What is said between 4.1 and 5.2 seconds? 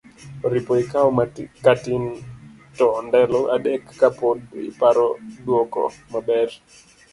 pod iparo